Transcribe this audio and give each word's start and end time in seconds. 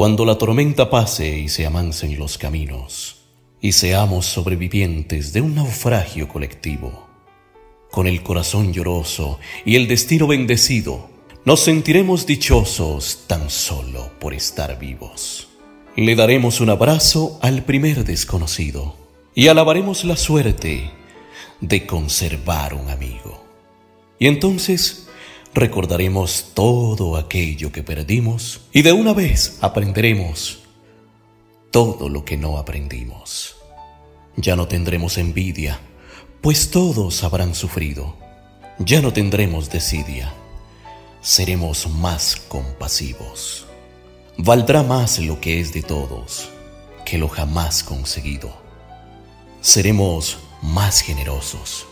Cuando 0.00 0.24
la 0.24 0.38
tormenta 0.38 0.88
pase 0.88 1.40
y 1.40 1.50
se 1.50 1.66
amansen 1.66 2.18
los 2.18 2.38
caminos, 2.38 3.16
y 3.60 3.72
seamos 3.72 4.24
sobrevivientes 4.24 5.34
de 5.34 5.42
un 5.42 5.54
naufragio 5.54 6.26
colectivo, 6.26 7.06
con 7.90 8.06
el 8.06 8.22
corazón 8.22 8.72
lloroso 8.72 9.38
y 9.66 9.76
el 9.76 9.88
destino 9.88 10.26
bendecido, 10.26 11.10
nos 11.44 11.60
sentiremos 11.60 12.24
dichosos 12.24 13.24
tan 13.26 13.50
solo 13.50 14.10
por 14.18 14.32
estar 14.32 14.78
vivos. 14.78 15.48
Le 15.96 16.16
daremos 16.16 16.62
un 16.62 16.70
abrazo 16.70 17.38
al 17.42 17.64
primer 17.64 18.04
desconocido 18.04 18.96
y 19.34 19.48
alabaremos 19.48 20.04
la 20.04 20.16
suerte 20.16 20.92
de 21.60 21.86
conservar 21.86 22.72
un 22.72 22.88
amigo. 22.88 23.44
Y 24.18 24.28
entonces 24.28 25.09
recordaremos 25.54 26.50
todo 26.54 27.16
aquello 27.16 27.72
que 27.72 27.82
perdimos 27.82 28.60
y 28.72 28.82
de 28.82 28.92
una 28.92 29.12
vez 29.12 29.58
aprenderemos 29.60 30.60
todo 31.70 32.08
lo 32.08 32.24
que 32.24 32.36
no 32.36 32.58
aprendimos. 32.58 33.56
Ya 34.36 34.56
no 34.56 34.68
tendremos 34.68 35.18
envidia, 35.18 35.80
pues 36.40 36.70
todos 36.70 37.24
habrán 37.24 37.54
sufrido. 37.54 38.16
Ya 38.78 39.02
no 39.02 39.12
tendremos 39.12 39.68
desidia, 39.68 40.32
seremos 41.20 41.86
más 41.86 42.36
compasivos. 42.36 43.66
Valdrá 44.38 44.82
más 44.82 45.18
lo 45.18 45.38
que 45.38 45.60
es 45.60 45.74
de 45.74 45.82
todos 45.82 46.48
que 47.04 47.18
lo 47.18 47.28
jamás 47.28 47.82
conseguido. 47.82 48.50
Seremos 49.60 50.38
más 50.62 51.00
generosos, 51.00 51.86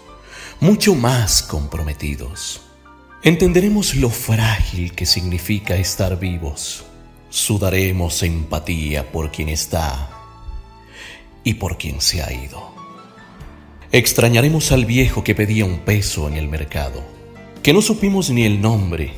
mucho 0.61 0.95
más 0.95 1.43
comprometidos. 1.43 2.63
Entenderemos 3.23 3.97
lo 3.97 4.11
frágil 4.11 4.93
que 4.93 5.05
significa 5.05 5.75
estar 5.75 6.21
vivos. 6.21 6.85
Sudaremos 7.31 8.23
empatía 8.23 9.11
por 9.11 9.33
quien 9.33 9.49
está 9.49 10.09
y 11.43 11.55
por 11.55 11.79
quien 11.79 12.01
se 12.01 12.23
ha 12.23 12.33
ido. 12.33 12.73
Extrañaremos 13.91 14.71
al 14.71 14.87
viejo 14.87 15.25
que 15.25 15.35
pedía 15.35 15.65
un 15.65 15.81
peso 15.81 16.29
en 16.29 16.35
el 16.35 16.47
mercado, 16.47 17.03
que 17.61 17.73
no 17.73 17.83
supimos 17.83 18.31
ni 18.31 18.45
el 18.45 18.61
nombre 18.61 19.13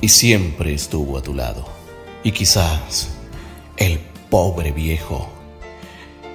y 0.00 0.08
siempre 0.08 0.72
estuvo 0.72 1.18
a 1.18 1.22
tu 1.22 1.34
lado. 1.34 1.66
Y 2.22 2.30
quizás 2.30 3.08
el 3.76 3.98
pobre 4.30 4.70
viejo 4.70 5.28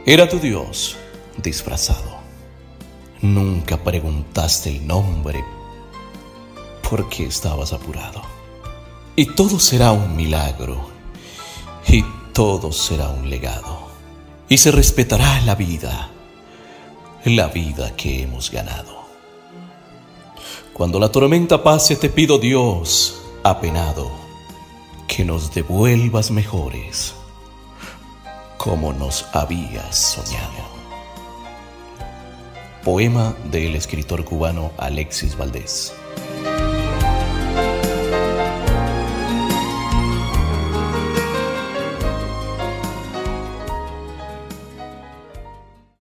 era 0.06 0.28
tu 0.28 0.39
Dios 0.39 0.98
disfrazado. 1.42 2.17
Nunca 3.22 3.82
preguntaste 3.82 4.72
el 4.72 4.86
nombre 4.86 5.42
porque 6.89 7.25
estabas 7.25 7.73
apurado. 7.73 8.22
Y 9.16 9.28
todo 9.28 9.59
será 9.59 9.91
un 9.91 10.16
milagro 10.16 10.89
y 11.88 12.03
todo 12.33 12.72
será 12.72 13.09
un 13.09 13.30
legado. 13.30 13.88
Y 14.50 14.58
se 14.58 14.72
respetará 14.72 15.42
la 15.42 15.55
vida, 15.55 16.09
la 17.23 17.47
vida 17.47 17.95
que 17.95 18.23
hemos 18.23 18.52
ganado. 18.52 19.05
Cuando 20.73 21.00
la 21.00 21.09
tormenta 21.09 21.64
pase 21.64 21.95
te 21.95 22.09
pido 22.09 22.38
Dios, 22.38 23.22
apenado, 23.44 24.11
que 25.08 25.23
nos 25.23 25.53
devuelvas 25.53 26.31
mejores 26.31 27.16
como 28.58 28.94
nos 28.94 29.25
habías 29.33 29.97
soñado. 29.97 30.75
Poema 32.83 33.36
del 33.52 33.75
escritor 33.75 34.25
cubano 34.25 34.72
Alexis 34.77 35.38
Valdés. 35.38 35.94